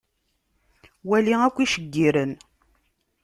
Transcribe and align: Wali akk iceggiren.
Wali 1.09 1.33
akk 1.47 1.57
iceggiren. 1.65 2.31